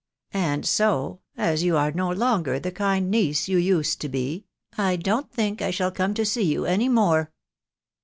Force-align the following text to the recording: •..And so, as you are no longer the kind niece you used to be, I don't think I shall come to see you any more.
•..And 0.39 0.65
so, 0.65 1.19
as 1.37 1.61
you 1.61 1.77
are 1.77 1.91
no 1.91 2.09
longer 2.09 2.59
the 2.59 2.71
kind 2.71 3.11
niece 3.11 3.47
you 3.47 3.57
used 3.59 4.01
to 4.01 4.09
be, 4.09 4.47
I 4.75 4.95
don't 4.95 5.31
think 5.31 5.61
I 5.61 5.69
shall 5.69 5.91
come 5.91 6.15
to 6.15 6.25
see 6.25 6.41
you 6.41 6.65
any 6.65 6.89
more. 6.89 7.31